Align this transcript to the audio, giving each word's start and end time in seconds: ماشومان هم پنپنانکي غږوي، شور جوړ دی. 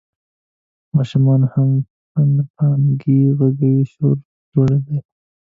ماشومان 0.95 1.41
هم 1.51 1.69
پنپنانکي 2.13 3.19
غږوي، 3.37 3.75
شور 3.93 4.17
جوړ 4.51 4.69
دی. 4.85 4.97